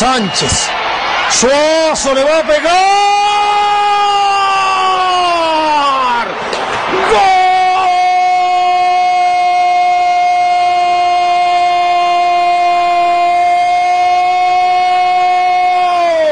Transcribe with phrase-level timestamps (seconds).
[0.00, 0.70] Sánchez.
[1.28, 2.70] Suazo le va a pegar.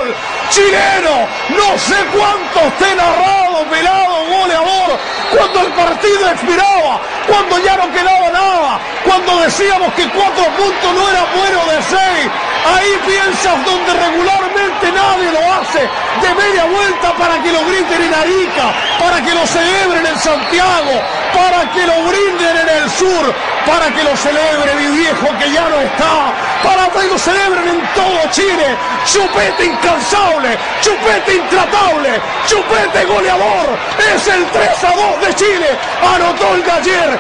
[0.01, 0.17] ¡Gol!
[0.49, 4.99] Chileno, no sé cuántos te narrado, pelado, goleador,
[5.37, 11.11] cuando el partido expiraba, cuando ya no quedaba nada, cuando decíamos que cuatro puntos no
[11.11, 12.31] era bueno de seis,
[12.67, 15.81] ahí piensas donde regularmente nadie lo hace,
[16.23, 20.95] de media vuelta para que lo griten en Arica, para que lo celebren en Santiago,
[21.35, 23.35] para que lo brinden en el sur,
[23.67, 26.33] para que lo celebre mi viejo que ya no está,
[26.63, 33.79] para que lo celebren en todo Chile, chupete incansable, chupete intratable, chupete goleador,
[34.15, 35.69] es el 3 a 2 de Chile,
[36.03, 37.19] anotó el ayer,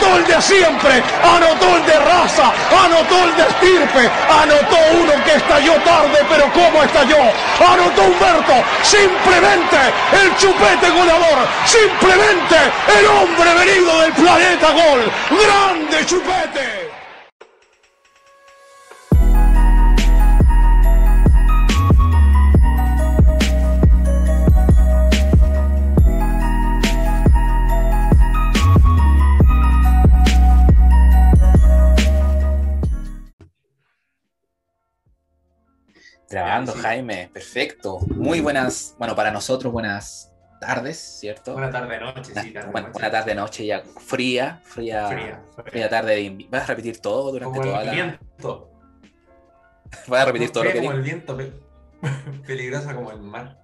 [0.00, 2.52] anotó el de siempre, anotó el de raza,
[2.84, 7.18] anotó el de estirpe, anotó uno que estalló tarde, pero ¿cómo estalló?
[7.60, 9.76] Anotó Humberto, simplemente
[10.12, 12.56] el chupete goleador, simplemente
[12.98, 16.89] el hombre venido del planeta gol, grande chupete.
[36.30, 37.98] Grabando, Jaime, perfecto.
[38.14, 41.54] Muy buenas, bueno, para nosotros buenas tardes, ¿cierto?
[41.54, 42.92] Buena tarde, noche, Una- sí, tarde, buena, noche.
[43.00, 47.58] buena tarde, noche ya fría, fría, fría, Fría, tarde de ¿Vas a repetir todo durante
[47.58, 47.92] Como toda el la...
[47.92, 48.70] viento.
[50.06, 51.52] ¿Vas a repetir todo lo que como el viento, pe-
[52.46, 53.58] peligrosa como el mar.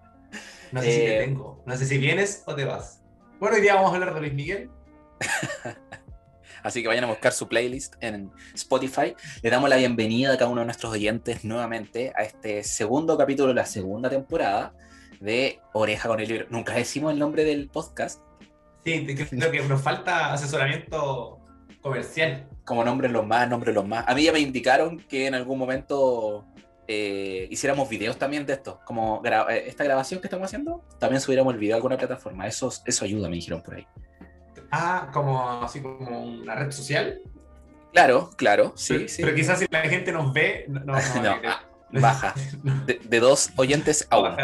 [0.72, 1.62] No sé si Eh, te tengo.
[1.66, 3.00] No sé si vienes o te vas.
[3.38, 4.70] Bueno, hoy día vamos a hablar de Luis Miguel.
[6.62, 9.14] Así que vayan a buscar su playlist en Spotify.
[9.42, 13.48] Le damos la bienvenida a cada uno de nuestros oyentes nuevamente a este segundo capítulo
[13.48, 14.72] de la segunda temporada
[15.20, 16.46] de Oreja con el libro.
[16.50, 18.20] Nunca decimos el nombre del podcast.
[18.84, 21.38] Sí, creo que nos falta asesoramiento
[21.80, 22.48] comercial.
[22.64, 24.04] como nombres los más, nombres los más.
[24.08, 26.44] A mí ya me indicaron que en algún momento
[26.88, 28.80] eh, hiciéramos videos también de esto.
[28.84, 32.46] Como gra- eh, esta grabación que estamos haciendo, también subiéramos el video a alguna plataforma.
[32.46, 33.86] Eso, eso ayuda, me dijeron por ahí.
[34.70, 37.20] Ah, como así como una red social.
[37.92, 39.22] Claro, claro, sí, pero, sí.
[39.22, 42.34] pero quizás si la gente nos ve, no, no, no, No, ah, baja.
[42.84, 44.36] De, de dos oyentes a no, uno.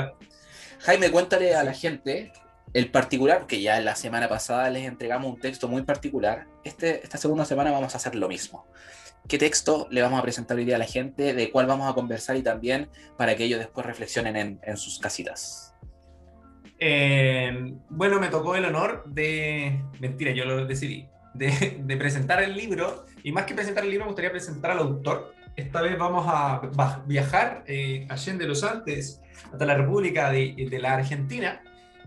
[0.80, 2.32] Jaime, cuéntale a la gente
[2.72, 6.46] el particular, que ya la semana pasada les entregamos un texto muy particular.
[6.64, 8.66] Este, esta segunda semana vamos a hacer lo mismo.
[9.28, 11.34] ¿Qué texto le vamos a presentar hoy día a la gente?
[11.34, 12.36] ¿De cuál vamos a conversar?
[12.36, 15.74] Y también para que ellos después reflexionen en, en sus casitas.
[16.84, 19.84] Eh, bueno, me tocó el honor de.
[20.00, 21.08] Mentira, yo lo decidí.
[21.32, 23.06] De, presentar el libro.
[23.22, 25.32] Y más que presentar el libro, me gustaría presentar al autor.
[25.54, 26.60] Esta vez vamos a
[27.06, 29.20] viajar eh, allende los Andes
[29.52, 31.62] hasta la República de, la Argentina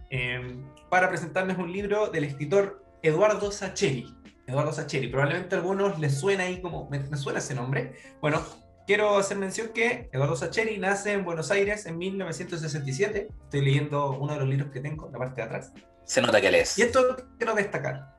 [0.10, 0.58] eh,
[0.90, 4.14] para presentarles un libro del escritor Eduardo Sacheri.
[4.46, 6.90] Eduardo Sacheri, probablemente a algunos les suena ahí como.
[6.90, 7.94] Me suena ese nombre.
[8.20, 8.42] Bueno,
[8.86, 13.28] quiero hacer mención que Eduardo Sacheri nace en Buenos Aires en 1967.
[13.44, 15.72] Estoy leyendo uno de los libros que tengo, la parte de atrás.
[16.04, 16.78] Se nota que lees.
[16.78, 18.16] Y esto quiero destacar.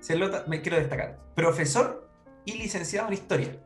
[0.00, 1.18] Se lo- me quiero destacar.
[1.34, 2.10] Profesor
[2.44, 3.56] y licenciado en historia.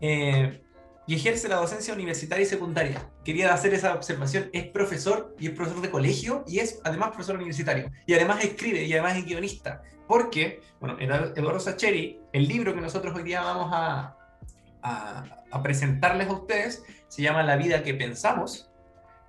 [0.00, 0.62] Eh,
[1.06, 3.08] y ejerce la docencia universitaria y secundaria.
[3.24, 4.50] Quería hacer esa observación.
[4.52, 7.90] Es profesor y es profesor de colegio y es además profesor universitario.
[8.06, 9.80] Y además escribe y además es guionista.
[10.06, 14.17] Porque, bueno, Edu- Eduardo Sacheri, el libro que nosotros hoy día vamos a,
[14.82, 18.70] a, a presentarles a ustedes, se llama La vida que pensamos,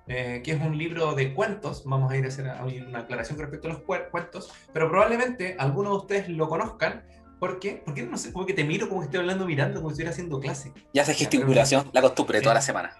[0.06, 1.84] eh, que es un libro de cuentos.
[1.84, 5.56] Vamos a ir a hacer una aclaración con respecto a los cue- cuentos, pero probablemente
[5.58, 7.04] algunos de ustedes lo conozcan.
[7.38, 7.82] ¿Por qué?
[7.84, 10.10] Porque no sé, como que te miro como que estoy hablando mirando, como si estuviera
[10.10, 10.72] haciendo clase.
[10.92, 12.92] Ya hace gesticulación, la costumbre de toda la semana.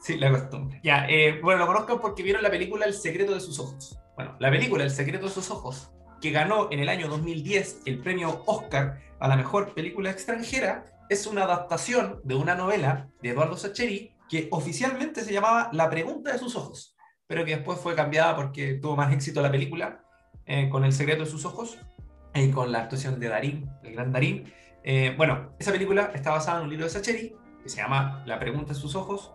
[0.00, 0.80] Sí, la costumbre.
[0.84, 3.98] Ya, eh, bueno, lo conozcan porque vieron la película El secreto de sus ojos.
[4.16, 7.98] Bueno, la película El secreto de sus ojos, que ganó en el año 2010 el
[8.00, 13.56] premio Oscar a la mejor película extranjera, es una adaptación de una novela de Eduardo
[13.56, 18.34] Sacheri que oficialmente se llamaba La pregunta de sus ojos, pero que después fue cambiada
[18.34, 20.04] porque tuvo más éxito la película
[20.46, 21.78] eh, con El secreto de sus ojos
[22.34, 24.52] y con la actuación de Darín, el gran Darín.
[24.82, 28.38] Eh, bueno, esa película está basada en un libro de Sacheri que se llama La
[28.38, 29.32] pregunta de sus ojos,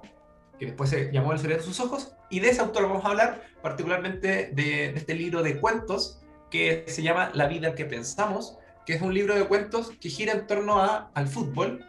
[0.60, 3.10] que después se llamó El secreto de sus ojos, y de ese autor vamos a
[3.10, 8.58] hablar particularmente de, de este libro de cuentos que se llama La vida que pensamos,
[8.86, 11.86] que es un libro de cuentos que gira en torno a, al fútbol,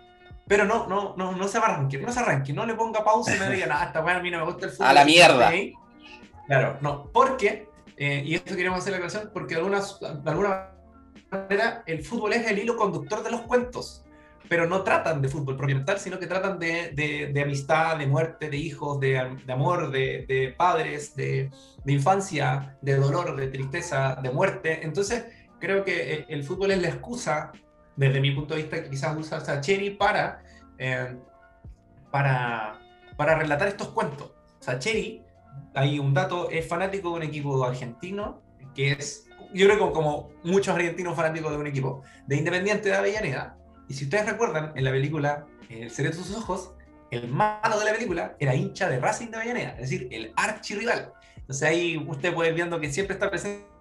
[0.47, 3.39] pero no, no, no, no se arranque, no se arranque, no le ponga pausa y
[3.39, 4.87] no diga, esta weá a mí no me gusta el fútbol.
[4.87, 5.53] A la mierda.
[6.47, 10.71] Claro, no, porque, eh, y esto queríamos hacer la aclaración, porque de, algunas, de alguna
[11.31, 14.05] manera el fútbol es el hilo conductor de los cuentos.
[14.49, 16.91] pero no tratan de fútbol propiamente sino que tratan de,
[17.33, 21.51] de, amistad, de muerte, de hijos, de, de amor, de, padres, de,
[21.87, 24.81] infancia, de dolor, de tristeza, de muerte.
[24.83, 25.25] Entonces,
[25.63, 27.53] creo que el, fútbol es la excusa,
[27.95, 30.43] desde mi punto de vista, que quizás usa Sacheri para,
[30.77, 31.17] eh,
[32.11, 32.81] para,
[33.17, 34.33] para relatar estos cuentos.
[34.59, 35.23] Sacheri,
[35.75, 38.43] hay un dato, es fanático de un equipo argentino
[38.75, 43.57] que es, yo creo como muchos argentinos fanáticos de un equipo, de Independiente de Avellaneda,
[43.89, 46.75] y si ustedes recuerdan, en la película El secreto de sus ojos,
[47.11, 51.13] el malo de la película era hincha de Racing de Avellaneda, es decir, el archirrival.
[51.37, 53.73] Entonces ahí usted puede ir viendo que siempre está presente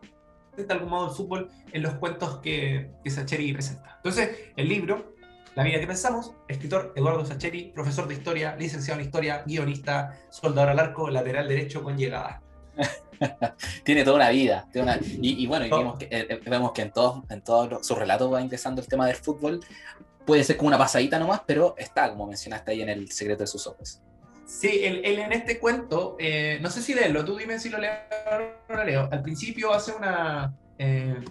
[0.57, 3.95] de algún modo el fútbol en los cuentos que, que Sacheri presenta.
[3.97, 5.15] Entonces, el libro,
[5.55, 10.69] La vida que pensamos, escritor Eduardo Sacheri, profesor de historia, licenciado en historia, guionista, soldador
[10.69, 12.41] al arco, lateral derecho con llegada.
[13.83, 14.67] tiene toda una vida.
[15.21, 18.41] Y, bueno, vemos, que, eh, eh, vemos que en todos en todo sus relatos va
[18.41, 19.59] ingresando el tema del fútbol.
[20.25, 23.47] Puede ser como una pasadita nomás, pero está, como mencionaste ahí en El secreto de
[23.47, 24.01] sus ojos.
[24.45, 27.93] Sí, él, en este cuento, eh, no sé si leerlo, tú dime si lo leo
[28.69, 29.07] o no leo.
[29.11, 30.53] Al principio hace una,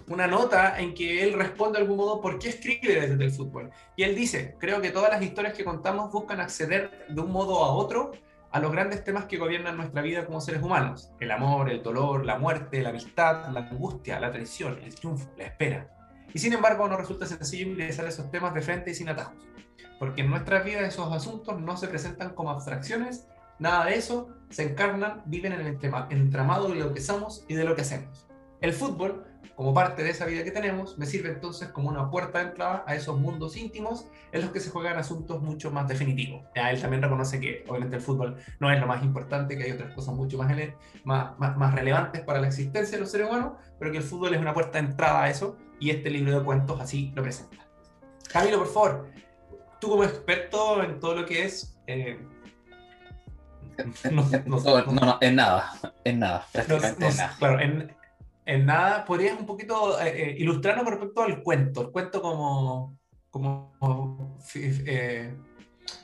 [0.07, 3.69] una nota en que él responde de algún modo por qué escribe desde el fútbol.
[3.95, 7.63] Y él dice, creo que todas las historias que contamos buscan acceder de un modo
[7.63, 8.11] a otro
[8.51, 11.11] a los grandes temas que gobiernan nuestra vida como seres humanos.
[11.19, 15.45] El amor, el dolor, la muerte, la amistad, la angustia, la traición, el triunfo, la
[15.45, 15.87] espera.
[16.33, 19.35] Y sin embargo no resulta sencillo ingresar esos temas de frente y sin atajos.
[20.01, 23.27] Porque en nuestras vidas esos asuntos no se presentan como abstracciones,
[23.59, 25.77] nada de eso, se encarnan, viven en el
[26.09, 28.27] entramado de lo que somos y de lo que hacemos.
[28.61, 29.23] El fútbol
[29.55, 32.83] como parte de esa vida que tenemos, me sirve entonces como una puerta de entrada
[32.87, 36.43] a esos mundos íntimos en los que se juegan asuntos mucho más definitivos.
[36.55, 39.71] Ya él también reconoce que obviamente el fútbol no es lo más importante, que hay
[39.73, 40.51] otras cosas mucho más,
[41.03, 44.41] más, más, relevantes para la existencia de los seres humanos, pero que el fútbol es
[44.41, 47.57] una puerta de entrada a eso y este libro de cuentos así lo presenta.
[48.31, 49.11] Camilo, por favor,
[49.81, 51.75] tú como experto en todo lo que es...
[51.87, 52.17] Eh,
[54.11, 55.71] no, no, en nada,
[56.03, 57.35] en nada, prácticamente en nada.
[57.39, 57.95] Claro, en,
[58.45, 61.81] en nada, ¿podrías un poquito eh, eh, ilustrarnos con respecto al cuento?
[61.81, 62.99] El cuento como,
[63.29, 65.33] como eh,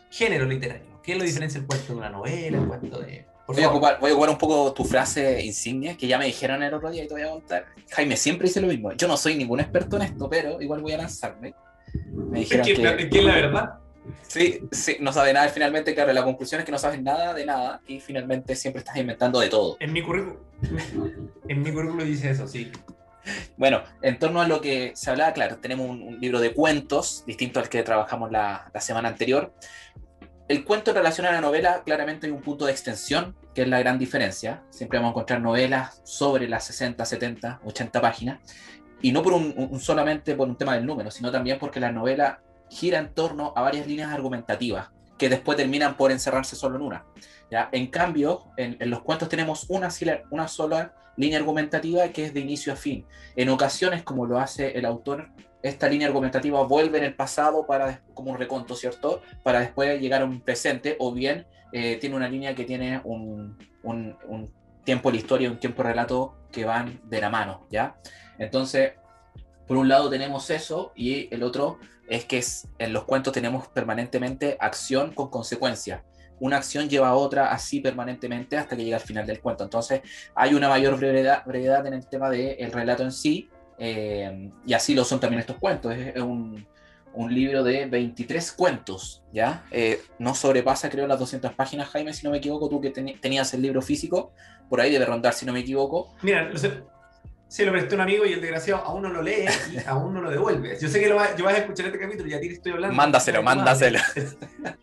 [0.09, 1.01] género literario.
[1.03, 3.25] ¿Qué es lo diferencia el cuento de una novela, el cuento de...
[3.47, 6.61] Voy a, ocupar, voy a, ocupar, un poco tu frase insignia, que ya me dijeron
[6.63, 7.65] el otro día y te voy a contar.
[7.91, 8.91] Jaime siempre dice lo mismo.
[8.91, 11.53] Yo no soy ningún experto en esto, pero igual voy a lanzarme.
[12.11, 13.79] Me dijeron ¿Qué, que, ¿qué es la verdad?
[14.27, 15.49] Sí, sí, no sabe nada.
[15.49, 18.97] Finalmente, claro, la conclusión es que no sabes nada de nada y finalmente siempre estás
[18.97, 19.77] inventando de todo.
[19.79, 20.37] En mi currículum,
[21.47, 22.71] en mi currículum dice eso, sí.
[23.57, 27.59] Bueno, en torno a lo que se hablaba, claro, tenemos un, libro de cuentos distinto
[27.59, 29.53] al que trabajamos la, la, semana anterior.
[30.47, 33.67] El cuento en relación a la novela, claramente hay un punto de extensión, que es
[33.67, 34.63] la gran diferencia.
[34.69, 38.39] Siempre vamos a encontrar novelas sobre las 60, 70, 80 páginas,
[39.01, 42.41] y no por un, solamente por un tema del número, sino también porque la novela
[42.69, 47.05] gira en torno a varias líneas argumentativas que después terminan por encerrarse solo en una.
[47.49, 47.69] ¿ya?
[47.71, 49.89] En cambio, en, los cuentos tenemos una,
[50.29, 53.05] una sola línea argumentativa que es de inicio a fin.
[53.35, 55.29] En ocasiones, como lo hace el autor,
[55.63, 59.21] esta línea argumentativa vuelve en el pasado para, como un reconto, ¿cierto?
[59.43, 63.57] Para después llegar a un presente, o bien eh, tiene una línea que tiene un,
[63.83, 64.51] un, un
[64.83, 67.97] tiempo de la historia un tiempo de relato que van de la mano, ¿ya?
[68.39, 68.93] Entonces,
[69.67, 72.41] por un lado tenemos eso y el otro es que
[72.79, 76.03] en los cuentos tenemos permanentemente acción con consecuencia.
[76.39, 79.63] Una acción lleva a otra así permanentemente hasta que llega al final del cuento.
[79.63, 80.01] Entonces
[80.35, 85.03] hay una mayor brevedad, en el tema del relato en sí, eh, y así lo
[85.03, 85.93] son también estos cuentos.
[85.93, 86.65] Es, un,
[87.29, 89.65] libro de 23 cuentos, ¿ya?
[89.71, 93.51] Eh, no sobrepasa, creo, las 200 páginas, Jaime, si no me equivoco, tú que tenías
[93.55, 94.33] el libro físico,
[94.69, 96.13] por ahí debe rondar, si no me equivoco.
[96.21, 96.51] Mira,
[97.47, 100.13] se lo presté a un amigo y el desgraciado aún no lo lee y aún
[100.13, 100.77] no lo devuelve.
[100.79, 102.53] Yo sé que lo vas, yo vas a escuchar este capítulo y a ti te
[102.55, 102.95] estoy hablando.
[102.95, 103.99] Mándaselo, mándaselo.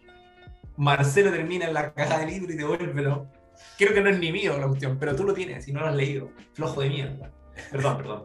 [0.77, 3.29] Marcelo termina en la caja de libro y devuélvelo.
[3.79, 5.89] Creo que no es ni mío la cuestión, pero tú lo tienes y no lo
[5.89, 6.31] has leído.
[6.55, 7.31] Flojo de mierda.
[7.71, 8.25] Perdón, perdón.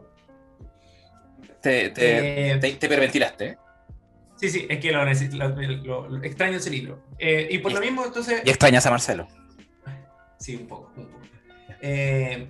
[1.61, 3.45] Te, te, eh, te, perventilaste.
[3.45, 3.57] ¿eh?
[4.37, 5.03] Sí, sí, es que lo,
[6.09, 7.03] lo, extraño ese libro.
[7.19, 8.41] Eh, y por lo mismo, entonces.
[8.45, 9.27] Y extrañas a Marcelo.
[10.37, 11.19] Sí, un poco, un poco.
[11.81, 12.47] Eh,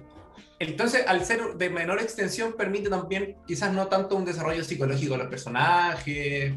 [0.59, 5.19] entonces, al ser de menor extensión, permite también quizás no tanto un desarrollo psicológico de
[5.19, 6.53] los personajes.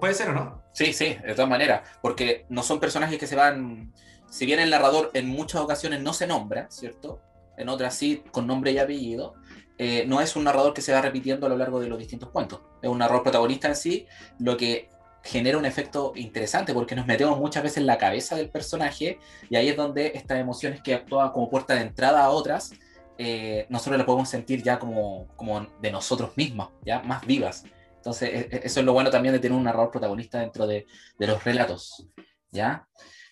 [0.00, 0.62] ¿Puede ser o no?
[0.72, 3.92] Sí, sí, de todas maneras, porque no son personajes que se van,
[4.30, 7.20] si bien el narrador en muchas ocasiones no se nombra, ¿cierto?
[7.56, 9.34] En otras sí, con nombre y apellido,
[9.78, 12.30] eh, no es un narrador que se va repitiendo a lo largo de los distintos
[12.30, 12.60] cuentos.
[12.80, 14.06] Es un narrador protagonista en sí,
[14.38, 14.88] lo que
[15.24, 19.56] genera un efecto interesante porque nos metemos muchas veces en la cabeza del personaje y
[19.56, 22.72] ahí es donde estas emociones que actúan como puerta de entrada a otras
[23.18, 27.64] eh, nosotros la podemos sentir ya como, como de nosotros mismos, ya más vivas.
[27.96, 30.86] Entonces, e, e, eso es lo bueno también de tener un narrador protagonista dentro de,
[31.18, 32.06] de los relatos,
[32.50, 32.86] ¿ya?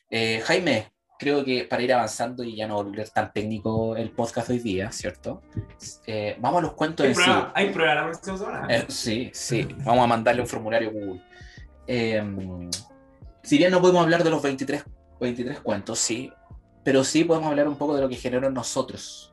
[0.08, 4.50] Eh, Jaime, creo que para ir avanzando y ya no volver tan técnico el podcast
[4.50, 5.40] hoy día, ¿cierto?
[6.06, 7.22] Eh, vamos a los cuentos ¿Hay en sí.
[7.22, 8.66] prueba, ¿Hay prueba la próxima semana?
[8.68, 11.22] Eh, sí, sí, vamos a mandarle un formulario a Google.
[11.86, 12.70] Eh,
[13.42, 14.84] si bien no podemos hablar de los 23,
[15.20, 16.32] 23 cuentos, sí,
[16.82, 19.31] pero sí podemos hablar un poco de lo que generó en nosotros.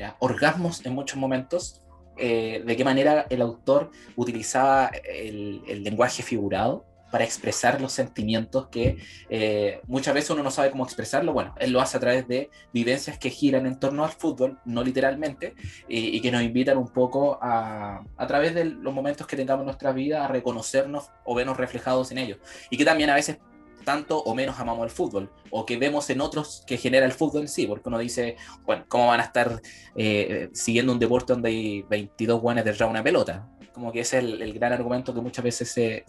[0.00, 0.16] ¿Ya?
[0.18, 1.82] Orgasmos en muchos momentos,
[2.16, 8.98] eh, de qué manera el autor utilizaba el, lenguaje figurado para expresar los sentimientos que
[9.28, 11.32] eh, muchas veces uno no sabe cómo expresarlo.
[11.32, 14.84] Bueno, él lo hace a través de vivencias que giran en torno al fútbol, no
[14.84, 15.54] literalmente,
[15.88, 19.62] y, y que nos invitan un poco a, a través de los momentos que tengamos
[19.62, 22.38] en nuestra vida a reconocernos o vernos reflejados en ellos.
[22.70, 23.38] Y que también a veces
[23.84, 27.42] tanto o menos amamos el fútbol, o que vemos en otros que genera el fútbol
[27.42, 29.60] en sí, porque uno dice, bueno, ¿cómo van a estar
[29.96, 33.48] eh, siguiendo un deporte donde hay 22 guanes de una pelota?
[33.72, 36.04] Como que ese es el, el gran argumento que muchas veces se,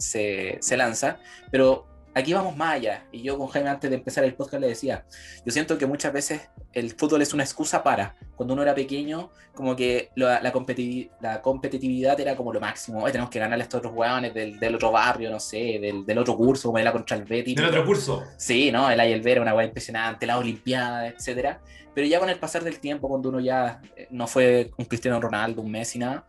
[0.60, 1.18] se, lanza,
[1.50, 4.68] pero aquí vamos más allá, y yo con Jaime antes de empezar el podcast le
[4.68, 5.04] decía,
[5.44, 9.30] yo siento que muchas veces el fútbol es una excusa para, cuando uno era pequeño,
[9.54, 13.64] como que la, la, competitiv la competitividad era como lo máximo, tenemos que ganarle a
[13.64, 16.92] estos otros hueones del, del, otro barrio, no sé, del, del, otro curso, como era
[16.92, 17.56] contra el Betis.
[17.56, 18.22] Del otro curso.
[18.36, 18.90] Sí, ¿no?
[18.90, 21.60] El Ayelver era una hueá impresionante, la Olimpiada, etcétera.
[21.94, 25.20] Pero ya con el pasar del tiempo, cuando uno ya eh, no fue un Cristiano
[25.20, 26.24] Ronaldo, un Messi, nada,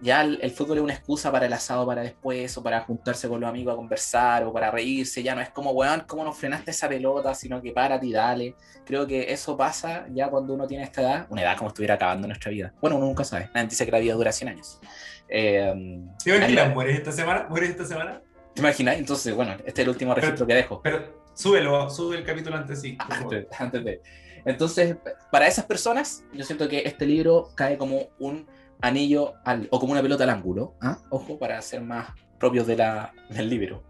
[0.00, 3.28] ya el, el, fútbol es una excusa para el asado para después, o para juntarse
[3.28, 6.32] con los amigos a conversar, o para reírse, ya no es como, weón, ¿cómo no
[6.32, 7.34] frenaste esa pelota?
[7.34, 8.54] Sino que párate y dale.
[8.84, 12.26] Creo que eso pasa ya cuando uno tiene esta edad, una edad como estuviera acabando
[12.26, 12.72] nuestra vida.
[12.80, 14.80] Bueno, uno nunca sabe, nadie dice que la vida dura 100 años.
[15.28, 17.46] Eh, ¿Te imaginas, mueres esta semana?
[17.48, 18.22] ¿Mueres esta semana?
[18.54, 18.96] ¿Te imaginas?
[18.96, 20.80] Entonces, bueno, este es el último registro que dejo.
[20.82, 22.96] Pero súbelo, sube el capítulo antes sí.
[22.98, 24.02] Antes, antes de.
[24.44, 24.96] Entonces,
[25.30, 28.46] para esas personas, yo siento que este libro cae como un
[28.80, 30.74] anillo al, o como una pelota al ángulo.
[30.82, 30.94] ¿eh?
[31.10, 33.82] Ojo, para ser más propios de la, del libro.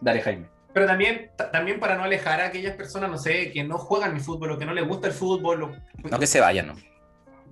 [0.00, 0.48] Dale, Jaime.
[0.72, 4.20] Pero también, también para no alejar a aquellas personas, no sé, que no juegan el
[4.20, 5.62] fútbol o que no les gusta el fútbol.
[5.64, 5.72] O...
[6.10, 6.74] No que se vayan, ¿no?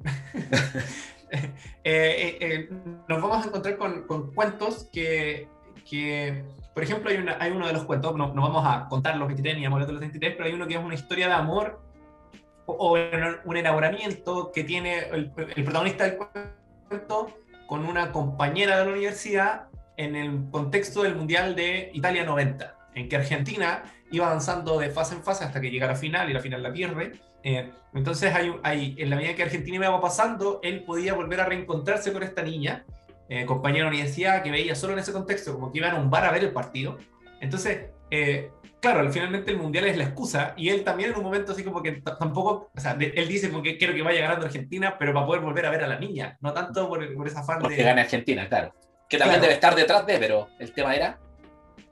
[1.30, 1.52] eh,
[1.84, 2.68] eh, eh,
[3.08, 5.48] nos vamos a encontrar con, con cuentos que,
[5.88, 6.42] que,
[6.72, 9.28] por ejemplo, hay, una, hay uno de los cuentos, no, no vamos a contar los
[9.28, 11.82] 23 ni a los 23, pero hay uno que es una historia de amor
[12.64, 12.98] o, o
[13.44, 16.59] un enamoramiento que tiene el, el protagonista del cuento
[17.66, 23.08] con una compañera de la universidad en el contexto del Mundial de Italia 90, en
[23.08, 26.40] que Argentina iba avanzando de fase en fase hasta que llegara a final y la
[26.40, 27.12] final la pierde.
[27.44, 31.44] Eh, entonces, hay, hay, en la medida que Argentina iba pasando, él podía volver a
[31.44, 32.84] reencontrarse con esta niña,
[33.28, 36.00] eh, compañera de la universidad, que veía solo en ese contexto, como que iban a
[36.00, 36.98] un bar a ver el partido.
[37.40, 38.50] Entonces, eh,
[38.80, 41.82] claro, finalmente el mundial es la excusa y él también en un momento así como
[41.82, 45.26] que tampoco, o sea, él dice como que quiero que vaya ganando Argentina, pero para
[45.26, 47.82] poder volver a ver a la niña, no tanto por, por esa fan Porque de...
[47.84, 48.74] gane Argentina, claro.
[49.08, 49.42] Que también claro.
[49.42, 51.18] debe estar detrás de, pero el tema era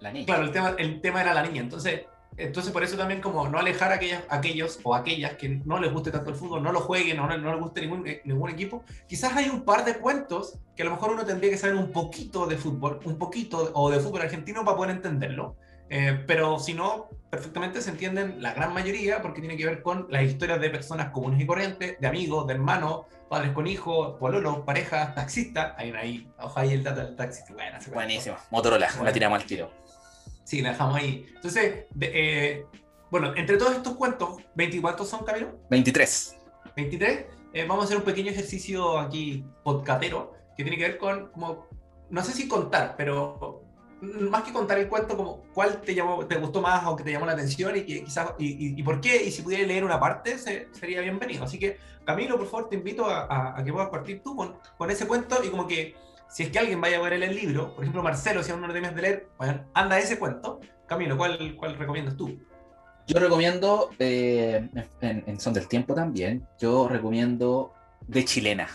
[0.00, 0.26] la niña.
[0.26, 2.02] Claro, el tema, el tema era la niña, entonces...
[2.36, 5.92] Entonces, por eso también, como no alejar a aquellas, aquellos o aquellas que no les
[5.92, 9.36] guste tanto el fútbol, no lo jueguen, no, no les guste ningún, ningún equipo, quizás
[9.36, 12.46] hay un par de cuentos que a lo mejor uno tendría que saber un poquito
[12.46, 15.56] de fútbol, un poquito, o de fútbol argentino para poder entenderlo.
[15.90, 20.06] Eh, pero si no, perfectamente se entienden la gran mayoría porque tiene que ver con
[20.10, 24.60] las historias de personas comunes y corrientes, de amigos, de hermanos, padres con hijos, pololos,
[24.60, 25.74] parejas, taxistas.
[25.76, 27.40] Hay una ahí, ojo ahí el dato del taxi.
[27.52, 28.36] Bueno, Buenísimo.
[28.50, 29.04] Motorola, bueno.
[29.04, 29.70] la tiramos al tiro.
[30.44, 31.26] Sí, la dejamos ahí.
[31.34, 32.66] Entonces, de, eh,
[33.10, 35.58] bueno, entre todos estos cuentos, ¿20 cuántos son, Camilo?
[35.70, 36.36] 23.
[36.76, 37.24] 23.
[37.52, 41.66] Eh, vamos a hacer un pequeño ejercicio aquí podcatero que tiene que ver con, como,
[42.10, 43.62] no sé si contar, pero
[44.00, 47.12] más que contar el cuento, como cuál te llamó, te gustó más o que te
[47.12, 49.84] llamó la atención y que quizás y, y, y por qué, y si pudiera leer
[49.84, 51.44] una parte, se, sería bienvenido.
[51.44, 54.56] Así que, Camilo, por favor, te invito a, a, a que puedas partir tú con,
[54.76, 55.96] con, ese cuento y como que
[56.28, 58.68] si es que alguien vaya a ver el libro, por ejemplo, Marcelo, si aún no
[58.68, 60.60] lo tienes de leer, bueno, anda ese cuento.
[60.86, 62.38] Camilo, ¿cuál, cuál recomiendas tú?
[63.06, 64.68] Yo recomiendo, eh,
[65.00, 67.72] en, en Son del Tiempo también, yo recomiendo
[68.06, 68.68] De Chilena.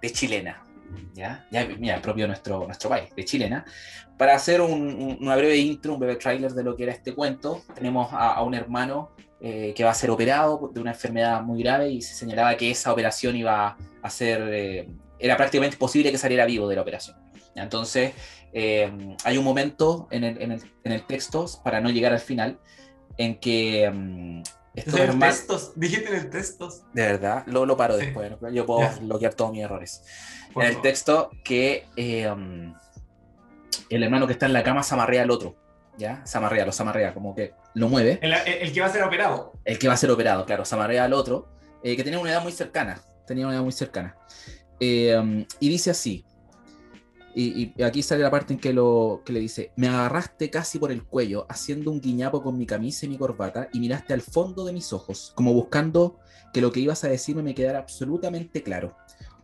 [0.00, 0.66] De Chilena.
[1.14, 1.46] ¿ya?
[1.50, 3.64] ya mira, propio nuestro, nuestro país, de chilena.
[4.16, 7.14] Para hacer un, un, una breve intro, un breve tráiler de lo que era este
[7.14, 11.42] cuento, tenemos a, a un hermano eh, que va a ser operado de una enfermedad
[11.42, 16.10] muy grave y se señalaba que esa operación iba a ser, eh, era prácticamente imposible
[16.10, 17.18] que saliera vivo de la operación.
[17.54, 18.14] Entonces,
[18.54, 18.90] eh,
[19.24, 22.58] hay un momento en el, en, el, en el, texto, para no llegar al final,
[23.18, 23.86] en que...
[23.92, 24.42] Um,
[24.74, 26.82] estos hermanos, textos, dijiste en el textos.
[26.94, 28.06] De verdad, lo, lo paro sí.
[28.06, 28.32] después.
[28.52, 28.98] Yo puedo yeah.
[29.00, 30.02] bloquear todos mis errores.
[30.52, 31.86] Por en el texto que
[32.30, 32.74] um,
[33.90, 35.56] el hermano que está en la cama se amarrea al otro.
[35.98, 36.24] ¿Ya?
[36.26, 38.18] Se amarrea, lo se amarrea, como que lo mueve.
[38.20, 39.54] El, el, que va a ser operado.
[39.64, 41.48] El que va a ser operado, claro, se amarrea al otro,
[41.82, 43.00] eh, que tenía una edad muy cercana.
[43.26, 44.14] Tenía una edad muy cercana.
[44.78, 46.26] Eh, um, y dice así:
[47.34, 50.78] Y, y aquí sale la parte en que, lo, que le dice, me agarraste casi
[50.78, 54.20] por el cuello, haciendo un guiñapo con mi camisa y mi corbata, y miraste al
[54.20, 56.18] fondo de mis ojos, como buscando
[56.52, 58.96] que lo que ibas a decirme me quedara absolutamente claro.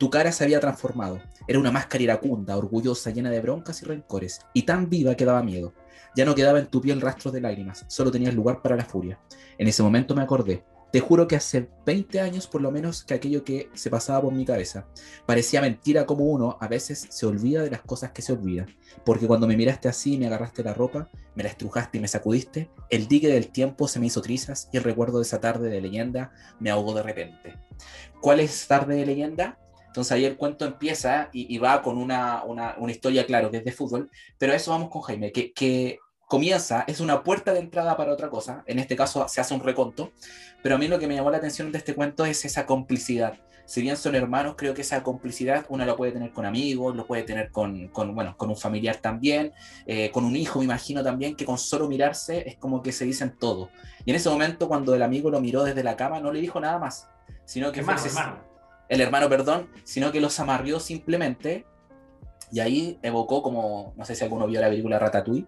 [0.03, 1.21] Tu cara se había transformado.
[1.47, 5.45] Era una máscara iracunda, orgullosa, llena de broncas y rencores, y tan viva que daba
[5.45, 5.75] miedo.
[6.17, 9.21] Ya no quedaba en tu piel rastros de lágrimas, solo tenías lugar para la furia.
[9.59, 10.65] En ese momento me acordé.
[10.91, 14.33] Te juro que hace 20 años por lo menos que aquello que se pasaba por
[14.33, 14.89] mi cabeza.
[15.25, 18.67] Parecía mentira como uno a veces se olvida de las cosas que se olvida.
[19.05, 22.09] Porque cuando me miraste así y me agarraste la ropa, me la estrujaste y me
[22.09, 25.71] sacudiste, el dique del tiempo se me hizo trizas y el recuerdo de esa tarde
[25.71, 27.57] de leyenda me ahogó de repente.
[28.21, 29.62] ¿Cuál es tarde de leyenda?
[29.93, 33.65] Entonces ahí el cuento empieza y, va con una, una, una, historia, claro, que es
[33.65, 37.59] de fútbol, pero a eso vamos con Jaime, que, que comienza, es una puerta de
[37.59, 40.11] entrada para otra cosa, en este caso se hace un reconto,
[40.63, 43.35] pero a mí lo que me llamó la atención de este cuento es esa complicidad.
[43.67, 47.07] Si bien son hermanos, creo que esa complicidad uno la puede tener con amigos, lo
[47.07, 49.53] puede tener con, con bueno, con un familiar también,
[49.85, 53.05] eh, con un hijo, me imagino también, que con solo mirarse es como que se
[53.05, 53.69] dicen todo.
[54.07, 56.59] Y en ese momento, cuando el amigo lo miró desde la cama, no le dijo
[56.61, 57.11] nada más,
[57.45, 58.52] sino que hermano, hermano.
[58.93, 61.65] El hermano, perdón, sino que los amarrió simplemente.
[62.51, 65.47] Y ahí evocó como, no sé si alguno vio la película Ratatouille,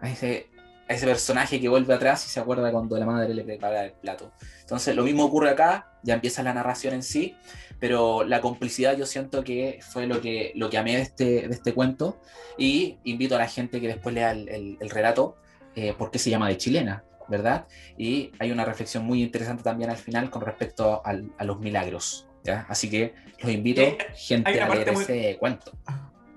[0.00, 0.48] a ese,
[0.88, 4.32] ese personaje que vuelve atrás y se acuerda cuando la madre le prepara el plato.
[4.60, 7.36] Entonces, lo mismo ocurre acá, ya empieza la narración en sí,
[7.78, 11.54] pero la complicidad yo siento que fue lo que, lo que amé de este, de
[11.54, 12.20] este cuento
[12.58, 15.36] y invito a la gente que después lea el, el, el relato,
[15.76, 17.68] eh, por qué se llama de chilena, ¿verdad?
[17.96, 22.66] Y hay una reflexión muy interesante también al final con respecto a los milagros, ¿ya?
[22.68, 25.02] Así que los invito, Eh, gente, a leer muy...
[25.02, 25.72] ese cuento.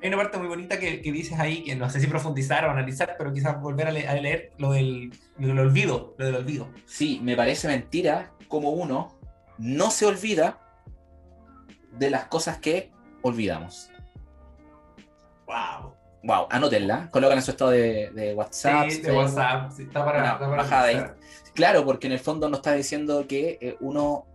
[0.01, 2.72] Hay una parte muy bonita que, que, dices ahí, que no sé si profundizar o
[2.72, 6.36] analizar, pero quizás volver a, le a leer lo del, lo del, olvido, lo del
[6.36, 6.69] olvido.
[6.86, 9.17] Sí, me parece mentira como uno
[9.57, 10.60] no se olvida
[11.93, 12.91] de las cosas que
[13.22, 13.89] olvidamos.
[15.48, 15.93] Wow.
[16.25, 18.89] Wow, anótenla, colocan en su estado de, de WhatsApp.
[18.89, 21.03] Sí, de WhatsApp, sí, está para, está para bajada ahí.
[21.53, 24.25] Claro, porque en el fondo nos está diciendo que eh, uno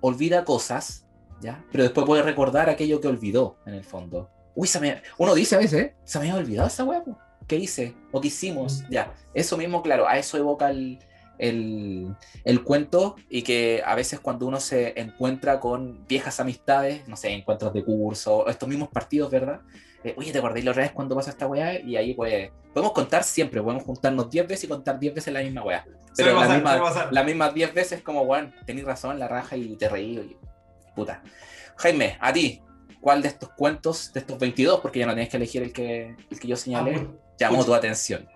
[0.00, 1.05] olvida cosas,
[1.40, 1.64] ¿ya?
[1.70, 4.30] Pero después puede recordar aquello que olvidó, en el fondo.
[4.54, 5.02] Uy, se me...
[5.18, 5.94] uno dice a veces, ¿eh?
[6.04, 7.02] se me había olvidado esa hueá,
[7.46, 7.94] ¿qué hice?
[8.12, 8.84] ¿O qué hicimos?
[8.90, 10.98] Ya, eso mismo, claro, a eso evoca el,
[11.38, 17.16] el, el, cuento y que a veces cuando uno se encuentra con viejas amistades, no
[17.16, 19.60] sé, encuentros de curso, estos mismos partidos, ¿verdad?
[20.04, 21.80] Eh, Oye, ¿te acordás la otra vez cuando pasa esta weá?
[21.80, 25.40] Y ahí pues, podemos contar siempre, podemos juntarnos 10 veces y contar 10 veces la
[25.40, 25.84] misma weá.
[26.16, 29.88] Pero las mismas la misma 10 veces como, weón, tenés razón, la raja y te
[29.88, 30.36] reí.
[30.96, 31.22] Puta.
[31.76, 32.62] Jaime, a ti,
[33.00, 36.16] ¿cuál de estos cuentos, de estos 22, porque ya no tenés que elegir el que,
[36.30, 38.26] el que yo señalé, ah, llamó tu atención?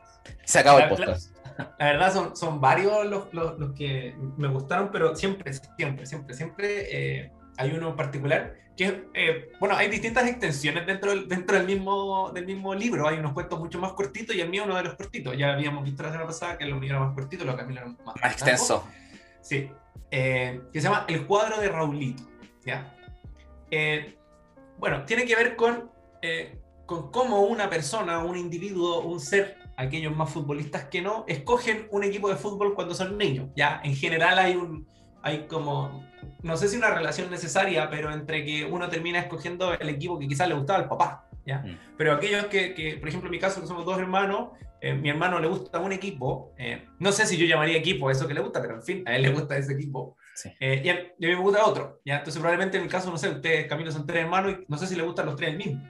[0.44, 1.34] Se acabó el podcast.
[1.56, 6.06] La, la verdad son, son varios los, los, los, que me gustaron, pero siempre, siempre,
[6.06, 11.28] siempre, siempre eh, hay uno en particular que, eh, bueno, hay distintas extensiones dentro, del,
[11.28, 13.06] dentro del, mismo, del mismo libro.
[13.06, 15.36] Hay unos cuentos mucho más cortitos y el mío uno de los cortitos.
[15.36, 17.64] Ya habíamos visto la semana pasada que el mío era más cortito, lo que a
[17.66, 18.86] mí era más, más extenso.
[19.42, 19.70] Sí.
[20.10, 22.22] Eh, que se llama El cuadro de Raulito.
[22.64, 22.96] ¿Ya?
[23.70, 24.16] Eh,
[24.78, 25.90] bueno, tiene que ver con,
[26.22, 31.88] eh, con cómo una persona, un individuo, un ser, aquellos más futbolistas que no, escogen
[31.90, 33.48] un equipo de fútbol cuando son niños.
[33.56, 34.86] Ya, en general hay un,
[35.22, 36.06] hay como,
[36.42, 40.28] no sé si una relación necesaria, pero entre que uno termina escogiendo el equipo que
[40.28, 41.26] quizás le gustaba al papá.
[41.46, 41.58] ¿ya?
[41.58, 41.78] Mm.
[41.96, 44.50] Pero aquellos que, que, por ejemplo, en mi caso, que somos dos hermanos,
[44.82, 48.26] eh, mi hermano le gusta un equipo, eh, no sé si yo llamaría equipo eso
[48.26, 50.16] que le gusta, pero en fin, a él le gusta ese equipo.
[50.40, 50.50] Sí.
[50.58, 52.00] Eh, y, a, y, a, mí me gusta otro.
[52.04, 52.18] ¿ya?
[52.18, 54.86] Entonces, probablemente en el caso, no sé, ustedes, Camilo, son tres hermanos y no sé
[54.86, 55.86] si le gustan los tres el mismo.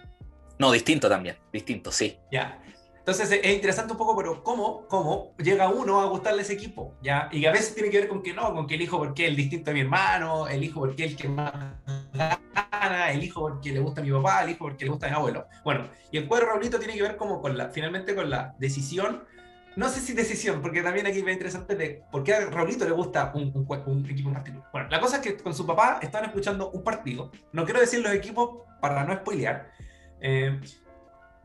[0.58, 2.18] No, distinto también, distinto, sí.
[2.32, 2.60] Ya.
[2.98, 6.94] Entonces es interesante un poco, pero ¿cómo, cómo llega uno a gustarle ese equipo?
[7.02, 7.30] ¿ya?
[7.32, 9.30] Y a veces tiene que ver con que no, con que el hijo porque es
[9.30, 11.52] el distinto a mi hermano, el hijo porque es el que más
[12.12, 15.10] gana, el hijo porque le gusta a mi papá, el hijo porque le gusta a
[15.10, 15.46] mi abuelo.
[15.64, 19.24] Bueno, y el cuadro Raulito tiene que ver como con la, finalmente con la decisión,
[19.76, 22.90] no sé si decisión, porque también aquí es interesante de por qué a Raulito le
[22.90, 24.68] gusta un, un, un equipo en particular.
[24.72, 28.00] Bueno, la cosa es que con su papá están escuchando un partido, no quiero decir
[28.00, 29.70] los equipos para no spoilear,
[30.20, 30.60] eh,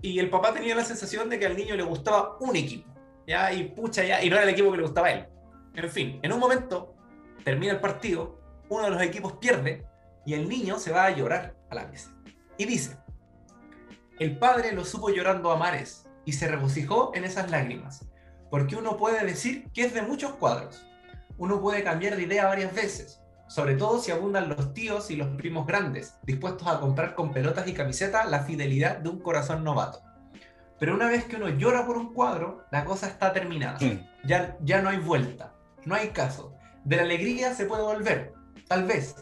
[0.02, 2.94] y el papá tenía la sensación de que al niño le gustaba un equipo,
[3.28, 3.52] ¿ya?
[3.54, 5.28] Y pucha, ya, y no era el equipo que le gustaba a él.
[5.76, 6.96] En fin, en un momento
[7.44, 9.86] termina el partido, uno de los equipos pierde
[10.26, 12.16] y el niño se va a llorar a la mesa.
[12.58, 12.98] Y dice,
[14.20, 18.06] el padre lo supo llorando a mares y se regocijó en esas lágrimas,
[18.56, 20.88] porque uno puede decir que es de muchos cuadros.
[21.38, 25.28] Uno puede cambiar de idea varias veces, sobre todo si abundan los tíos y los
[25.36, 30.02] primos grandes, dispuestos a comprar con pelotas y camisetas la fidelidad de un corazón novato.
[30.80, 33.78] Pero una vez que uno llora por un cuadro, la cosa está terminada.
[34.24, 35.52] Ya, ya no hay vuelta,
[35.84, 36.56] no hay caso.
[36.86, 38.36] De la alegría se puede volver,
[38.70, 39.18] tal vez,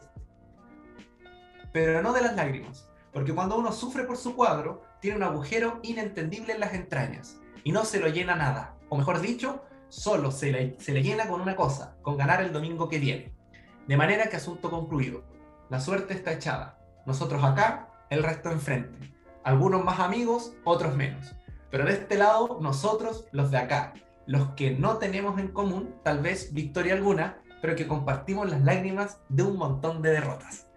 [1.72, 2.88] pero no de las lágrimas.
[3.12, 7.72] Porque cuando uno sufre por su cuadro, tiene un agujero inentendible en las entrañas y
[7.72, 8.73] no se lo llena nada.
[8.94, 13.00] O mejor dicho, solo se le, llena con una cosa, con ganar el domingo que
[13.00, 13.34] viene.
[13.88, 15.24] De manera que asunto concluido.
[15.72, 16.78] La suerte está echada.
[17.08, 19.12] Nosotros acá, el resto enfrente.
[19.44, 21.34] Algunos más amigos, otros menos.
[21.72, 23.96] Pero de este lado, nosotros, los de acá,
[24.28, 29.22] los que no tenemos en común, tal vez victoria alguna, pero que compartimos las lágrimas
[29.28, 30.68] de un montón de derrotas.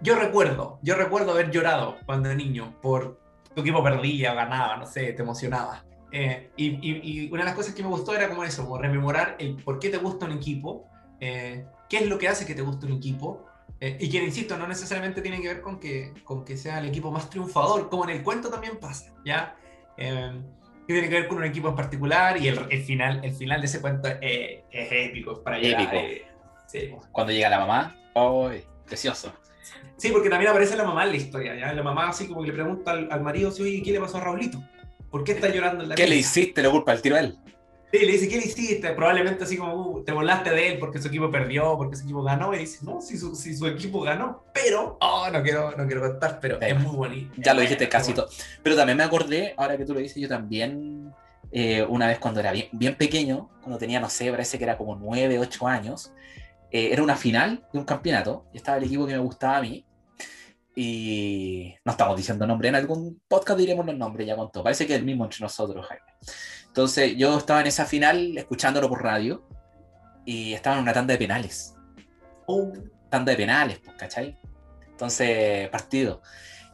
[0.00, 3.20] Yo recuerdo, yo recuerdo haber llorado cuando era niño por
[3.54, 5.84] tu equipo perdía ganaba, no sé, te emocionaba.
[6.10, 9.56] Eh, y, una de las cosas que me gustó era como eso, como rememorar el
[9.56, 10.88] por qué te gusta un equipo,
[11.20, 13.44] eh, qué es lo que hace que te guste un equipo,
[13.80, 16.88] eh, y que, insisto, no necesariamente tiene que ver con que, con que sea el
[16.88, 19.54] equipo más triunfador, como en el cuento también pasa, ¿ya?
[19.96, 23.60] que tiene que ver con un equipo en particular y el, el final, el final
[23.60, 25.92] de ese cuento es épico, para épico.
[26.66, 26.94] sí.
[27.10, 28.48] Cuando llega la mamá, ¡oh!
[28.86, 29.32] Precioso.
[29.96, 31.72] Sí, porque también aparece la mamá en la historia, ¿ya?
[31.72, 34.16] La mamá así como que le pregunta al, al marido, si, oye, ¿qué le pasó
[34.16, 34.62] a Raulito?
[35.10, 36.62] ¿Por qué está llorando en la ¿Qué le hiciste?
[36.62, 37.38] Le culpa el tiro a él.
[37.90, 38.90] Sí, le dice, ¿qué le hiciste?
[38.90, 42.22] Probablemente así como, uh, te volaste de él porque su equipo perdió, porque su equipo
[42.22, 42.54] ganó.
[42.54, 46.02] Y dice, no, si su, si su equipo ganó, pero, oh, no quiero, no quiero
[46.02, 47.32] contar, pero es muy bonito.
[47.38, 48.28] Ya lo dijiste casi todo.
[48.62, 51.14] Pero también me acordé, ahora que tú lo dices, yo también,
[51.50, 54.76] eh, una vez cuando era bien, bien pequeño, cuando tenía, no sé, parece que era
[54.76, 56.12] como 9, 8 años,
[56.70, 59.62] eh, era una final de un campeonato, y estaba el equipo que me gustaba a
[59.62, 59.86] mí,
[60.80, 64.94] y no estamos diciendo nombre, en algún podcast diremos los nombres, ya contó, parece que
[64.94, 66.06] es el mismo entre nosotros, Jaime.
[66.68, 69.44] Entonces yo estaba en esa final escuchándolo por radio
[70.24, 71.74] y estaba en una tanda de penales.
[72.46, 72.72] Oh.
[73.10, 74.38] Tanda de penales, pues, ¿cachai?
[74.88, 76.22] Entonces, partido.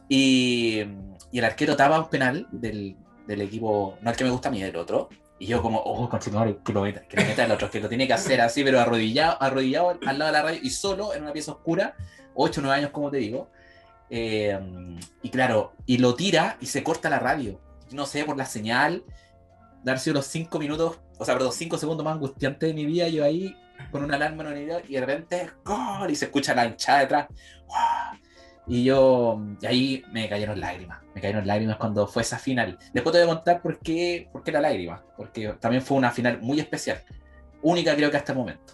[0.07, 0.83] Y,
[1.31, 4.51] y el arquero tapa un penal del, del, equipo, no el que me gusta a
[4.51, 5.09] mí, el otro.
[5.39, 7.89] Y yo como, oh, continuar, que lo meta, que lo meta el otro, que lo
[7.89, 11.23] tiene que hacer así, pero arrodillado, arrodillado al lado de la radio y solo en
[11.23, 11.95] una pieza oscura,
[12.35, 13.49] 8 o 9 años como te digo.
[14.09, 14.59] Eh,
[15.21, 17.59] y claro, y lo tira y se corta la radio.
[17.91, 19.03] No sé, por la señal,
[19.83, 23.07] dar sido los cinco minutos, o sea, perdón, cinco segundos más angustiantes de mi vida,
[23.07, 23.55] yo ahí
[23.91, 26.09] con una alarma en unidad y de repente ¡gol!
[26.09, 27.27] y se escucha la hinchada detrás.
[28.67, 32.79] Y yo, y ahí me cayeron lágrimas, me cayeron lágrimas cuando fue esa final.
[32.93, 36.11] Después te voy a contar por qué, por qué la lágrima, porque también fue una
[36.11, 37.03] final muy especial,
[37.61, 38.73] única creo que hasta el momento.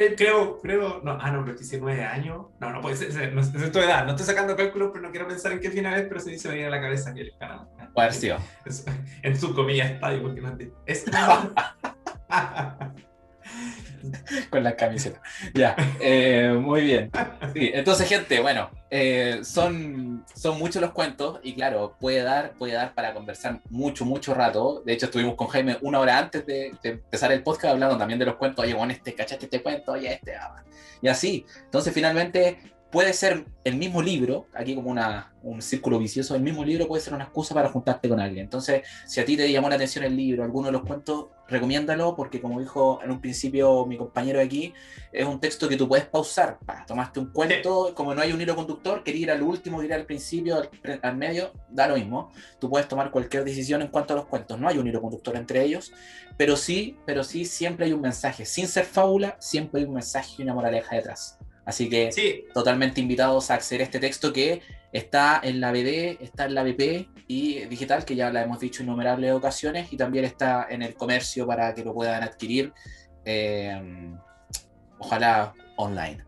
[0.00, 2.46] Eh, creo, creo, no, ah, no, pero 19 años.
[2.58, 4.06] No, no puede ser, no, es tu edad.
[4.06, 6.48] No estoy sacando cálculos, pero no quiero pensar en qué final es, pero se dice
[6.48, 7.68] venir a la cabeza que el canal.
[7.94, 8.38] Haber sido.
[9.22, 11.04] En su comilla estadio, porque no es.
[14.50, 15.20] con la camiseta.
[15.54, 17.10] Ya, eh, muy bien.
[17.54, 22.94] entonces, gente, bueno, eh, son, son muchos los cuentos y claro, puede dar, puede dar
[22.94, 24.82] para conversar mucho, mucho rato.
[24.84, 28.26] De hecho, estuvimos con Jaime una hora antes de, empezar el podcast hablando también de
[28.26, 28.64] los cuentos.
[28.64, 29.92] Oye, bueno, este, ¿cachaste este cuento?
[29.92, 30.34] Oye, este.
[30.34, 30.62] Ah,
[31.02, 31.46] y así.
[31.64, 32.58] Entonces, finalmente,
[32.90, 37.02] puede ser el mismo libro, aquí como una, un círculo vicioso, el mismo libro puede
[37.02, 38.44] ser una excusa para juntarte con alguien.
[38.44, 42.16] Entonces, si a ti te llamó la atención el libro, alguno de los cuentos, recomiéndalo
[42.16, 44.74] porque como dijo en un principio mi compañero de aquí,
[45.12, 46.58] es un texto que tú puedes pausar.
[46.86, 50.06] tomaste un cuento, como no hay un hilo conductor, quería ir al último, ir al
[50.06, 50.62] principio,
[51.02, 52.30] al, medio, da lo mismo.
[52.58, 54.58] Tú puedes tomar cualquier decisión en cuanto a los cuentos.
[54.58, 55.92] No hay un hilo conductor entre ellos,
[56.36, 58.44] pero sí, pero sí siempre hay un mensaje.
[58.44, 61.38] Sin ser fábula, siempre hay un mensaje y una moraleja detrás.
[61.70, 62.46] Así que sí.
[62.52, 64.60] totalmente invitados a acceder a este texto que
[64.92, 68.82] está en la BD, está en la BP y digital, que ya la hemos dicho
[68.82, 72.72] innumerables ocasiones, y también está en el comercio para que lo puedan adquirir,
[73.24, 74.12] eh,
[74.98, 76.24] ojalá online.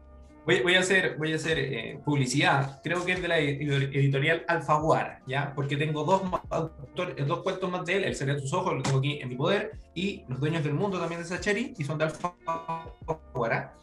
[0.47, 5.23] Voy, a hacer, voy a hacer eh, publicidad, creo que es de la editorial Alfaguara,
[5.27, 5.53] ¿ya?
[5.57, 8.83] Porque tengo dos, autores, dos cuentos más de él, El secreto de sus ojos, lo
[8.83, 11.99] tengo aquí en mi poder, y Los dueños del mundo también de Sacheri, y son
[11.99, 13.75] de Alfaguara.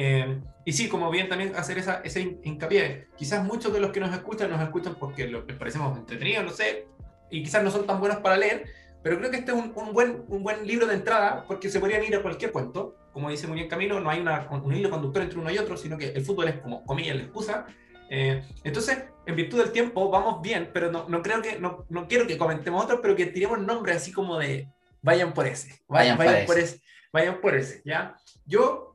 [0.00, 3.08] Eh, y sí, como bien también hacer esa, ese hincapié.
[3.16, 6.86] Quizás muchos de los que nos escuchan nos escuchan porque les parecemos entretenidos, no sé,
[7.32, 8.64] y quizás no son tan buenos para leer,
[9.02, 11.80] pero creo que este es un, un, buen, un buen libro de entrada porque se
[11.80, 12.94] podrían ir a cualquier cuento.
[13.12, 15.76] Como dice muy bien Camilo, no hay una, un hilo conductor entre uno y otro,
[15.76, 17.66] sino que el fútbol es como comillas la excusa.
[18.08, 22.06] Eh, entonces, en virtud del tiempo, vamos bien, pero no, no creo que, no, no,
[22.06, 24.68] quiero que comentemos otros, pero que tiremos nombres así como de
[25.02, 26.80] vayan por ese, vayan, vayan, por ese,
[27.12, 28.16] vayan por ese, ¿ya?
[28.46, 28.87] Yo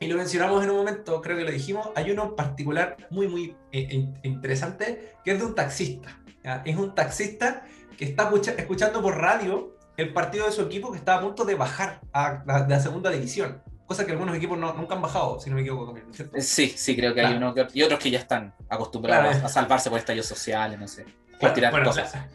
[0.00, 3.54] y lo mencionamos en un momento, creo que lo dijimos, hay uno particular muy, muy
[3.70, 6.18] eh, interesante, que es de un taxista.
[6.64, 7.64] Es un taxista
[7.98, 11.54] que está escuchando por radio el partido de su equipo que está a punto de
[11.54, 13.62] bajar a, la segunda división.
[13.84, 16.34] Cosa que algunos equipos no, nunca han bajado, si no me equivoco también, ¿cierto?
[16.34, 19.90] Eh, sí, sí, creo que hay uno y otros que ya están acostumbrados a salvarse
[19.90, 21.04] por estallos sociales, no sé.
[21.38, 22.14] Por tirar cosas.
[22.14, 22.28] la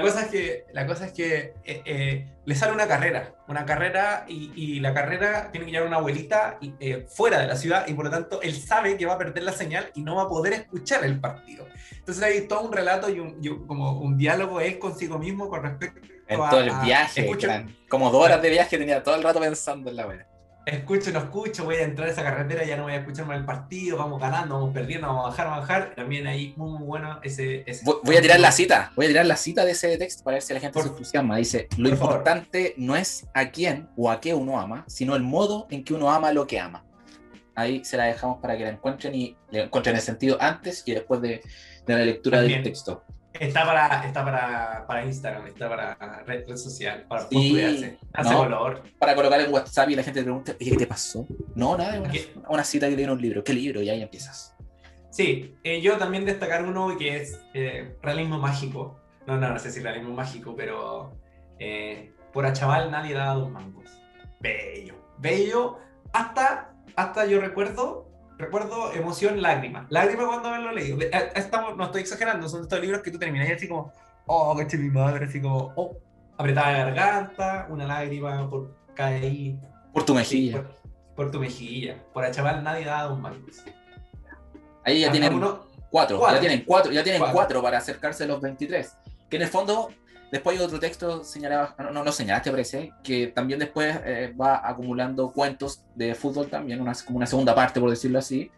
[0.00, 4.24] cosa es que, la cosa es que eh, eh, le sale una carrera, una carrera
[4.26, 7.92] y, y la carrera tiene que llevar una abuelita eh, fuera de la ciudad y
[7.92, 10.28] por lo tanto él sabe que va a perder la señal y no va a
[10.28, 11.66] poder escuchar el partido.
[11.98, 15.50] Entonces hay todo un relato y, un, y un- como un diálogo él consigo mismo
[15.50, 17.26] con respecto En a- todo el viaje,
[17.90, 20.26] como dos horas de viaje, tenía todo el rato pensando en la wea.
[20.74, 23.38] Escucho, no escucho, voy a entrar a esa carretera, ya no voy a escuchar más
[23.38, 25.94] el partido, vamos ganando, vamos perdiendo, vamos a bajar, vamos a bajar.
[25.94, 27.62] También ahí muy, muy bueno ese...
[27.66, 30.36] ese Voy, a tirar la cita, voy a tirar la cita de ese texto para
[30.36, 31.36] ver si la gente Por- se entusiasma.
[31.36, 32.12] Dice, lo favor.
[32.14, 35.94] importante no es a quién o a qué uno ama, sino el modo en que
[35.94, 36.84] uno ama lo que ama.
[37.54, 40.92] Ahí se la dejamos para que la encuentren y le encuentren el sentido antes y
[40.94, 41.40] después de,
[41.86, 42.62] de la lectura También.
[42.62, 43.02] del texto.
[43.40, 45.94] Está para, está para, para Instagram, está para
[46.26, 47.96] red, red social, para Sí.
[48.12, 48.38] Hace no.
[48.38, 48.82] color.
[48.98, 51.26] Para colocar en WhatsApp y la gente te pregunta, oye, ¿qué te pasó?
[51.54, 52.32] No, nada, una, ¿Qué?
[52.48, 53.44] una cita que leí en un libro.
[53.44, 53.80] ¿Qué libro?
[53.82, 54.54] Y ahí empiezas.
[55.10, 59.00] Sí, eh, yo también destacar uno que es eh, realismo mágico.
[59.26, 61.12] No, no, no sé si realismo mágico, pero
[61.58, 63.90] eh, por a chaval nadie da dos mangos.
[64.40, 65.78] Bello, bello.
[66.12, 68.07] Hasta, hasta yo recuerdo,
[68.38, 69.86] recuerdo emoción, lágrima.
[69.90, 70.96] Lágrima cuando me lo leí.
[71.34, 73.92] Estamos, no estoy exagerando, son estos libros que tú terminas y así como,
[74.26, 75.96] oh, caché mi madre, así como, oh,
[76.36, 79.60] apretada la garganta, una lágrima por cae ahí.
[79.92, 80.62] Por tu mejilla.
[80.62, 80.76] por,
[81.16, 81.96] por tu mejilla.
[82.12, 83.64] Por a chaval nadie da dos mangos.
[84.84, 85.38] Ahí ya tienen
[85.90, 86.34] cuatro, Cuatro.
[86.36, 87.34] ya tienen cuatro, ya tienen Cuatro.
[87.36, 88.96] cuatro para acercarse a los 23.
[89.28, 89.90] Que en el fondo,
[90.30, 95.30] después hay otro texto señalaba, no, no, señalaste, parece, que también después eh, va acumulando
[95.32, 98.50] cuentos de fútbol también, una, como una segunda parte, por decirlo así.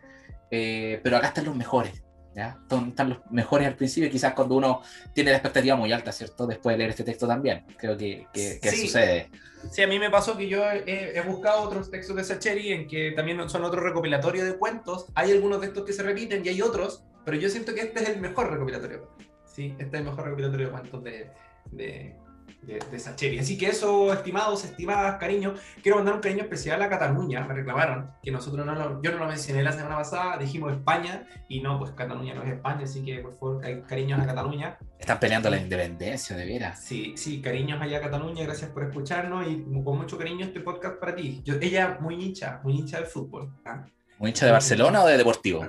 [0.50, 2.02] Eh, pero acá están los mejores,
[2.34, 2.58] ¿ya?
[2.62, 6.10] Están, están los mejores al principio, y quizás cuando uno tiene la expectativa muy alta,
[6.10, 6.46] ¿cierto?
[6.46, 8.86] Después de leer este texto también, creo que, que, que Sí.
[8.86, 9.30] sucede.
[9.70, 12.88] Sí, a mí me pasó que yo he, he buscado otros textos de Sacheri en
[12.88, 15.06] que también son otro recopilatorio de cuentos.
[15.14, 18.02] Hay algunos de estos que se repiten y hay otros, pero yo siento que este
[18.02, 19.10] es el mejor recopilatorio.
[19.44, 21.30] Sí, este es el mejor recopilatorio de cuentos de,
[21.70, 22.16] de,
[22.62, 23.38] de, de Sacheri.
[23.38, 27.44] Así que eso, estimados, estimadas, cariño, quiero mandar un cariño especial a Cataluña.
[27.46, 31.26] Me reclamaron que nosotros no lo, yo no lo mencioné la semana pasada, dijimos España
[31.48, 34.78] y no, pues Cataluña no es España, así que por favor, cariños a Cataluña.
[34.98, 36.80] Están peleando la independencia, de veras.
[36.80, 40.98] Sí, sí, cariños allá a Cataluña, gracias por escucharnos y con mucho cariño este podcast
[40.98, 41.40] para ti.
[41.44, 43.52] Yo, ella muy hincha, muy hincha del fútbol.
[43.64, 43.84] ¿ah?
[44.18, 45.66] ¿Muy hincha de Barcelona o de Deportivo?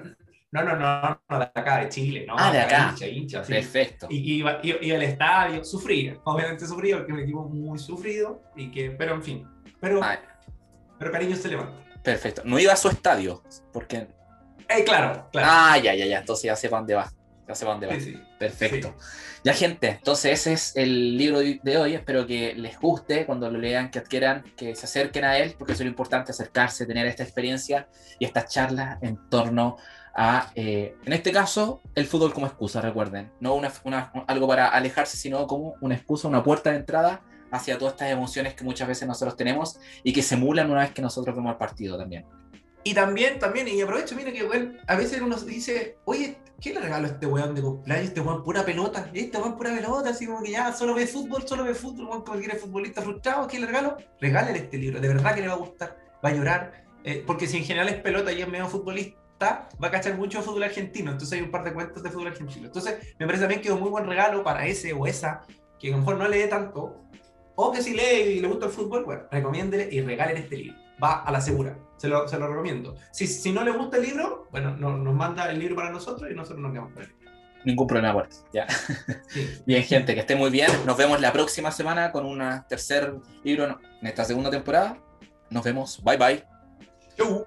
[0.52, 2.36] No, no, no, no, de acá, de Chile, ¿no?
[2.38, 2.90] Ah, de acá.
[2.92, 3.54] Hincha, hincha, sí.
[3.54, 4.08] Perfecto.
[4.10, 8.92] Y iba, iba, al estadio, sufría, obviamente sufría porque un equipo muy sufrido, y que,
[8.92, 9.48] pero en fin,
[9.80, 10.02] pero,
[11.00, 11.82] pero cariño se levanta.
[12.04, 12.42] perfecto.
[12.44, 14.08] No iba a su estadio, porque
[14.68, 15.48] Eh, claro, claro.
[15.50, 16.20] Ah, ya, ya, ya.
[16.20, 17.12] Entonces ya sé para dónde va.
[17.48, 17.94] Ya sé para dónde va.
[17.96, 18.22] sí, sí.
[18.38, 18.96] Perfecto.
[19.44, 21.96] Ya, gente, entonces ese es el libro de de hoy.
[21.96, 25.74] Espero que les guste cuando lo lean, que adquieran, que se acerquen a él, porque
[25.74, 27.88] eso es lo importante, acercarse, tener esta experiencia
[28.20, 30.01] y estas charlas en torno a,
[30.56, 33.32] eh, en este caso, el fútbol como excusa, recuerden.
[33.40, 37.22] No una, una- algo para alejarse, sino como una excusa, una puerta de entrada
[37.52, 40.92] hacia todas estas emociones que muchas veces nosotros tenemos y que se emulan una vez
[40.92, 42.26] que nosotros vemos el partido también.
[42.84, 46.80] Y también, también, y aprovecho, mira que, weón, a veces uno dice, oye, ¿qué le
[46.80, 48.08] regalo a este weón de cumpleaños?
[48.08, 51.48] Este weón pura pelota, este weón pura pelota, así como que ya solo ve fútbol,
[51.48, 53.98] solo ve fútbol, weón, como futbolista frustrado, ¿qué le regalo?
[54.20, 55.96] Regálale este libro, de verdad que le va a gustar,
[56.26, 59.88] va a llorar, eh, porque si en general es pelota y es medio futbolista, va
[59.88, 62.68] a cachar mucho fútbol argentino, entonces hay un par de cuentos de fútbol argentino.
[62.68, 65.42] Entonces, me parece también que es un muy buen regalo para ese o esa,
[65.80, 67.02] que a lo mejor no lee tanto,
[67.56, 70.78] o que si lee y le gusta el fútbol, bueno, recomiéndele y regalen este libro.
[71.04, 71.78] Va a la segura.
[71.98, 72.96] Se lo, se lo recomiendo.
[73.12, 76.30] Si, si no le gusta el libro, bueno, no- nos manda el libro para nosotros
[76.32, 77.10] y nosotros nos quedamos con él.
[77.64, 78.68] Ningún problema por eso, Ya.
[79.28, 79.62] Sí.
[79.68, 80.70] Bien, gente, que esté muy bien.
[80.86, 84.98] Nos vemos la próxima semana con un tercer libro en esta segunda temporada.
[85.52, 86.02] Nos vemos.
[86.04, 86.44] Bye bye.
[87.18, 87.46] Chau.